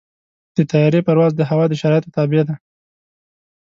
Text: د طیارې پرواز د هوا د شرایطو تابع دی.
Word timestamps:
د 0.55 0.57
طیارې 0.71 0.99
پرواز 1.07 1.31
د 1.35 1.41
هوا 1.49 1.65
د 1.69 1.73
شرایطو 1.81 2.13
تابع 2.15 2.41
دی. 2.47 2.55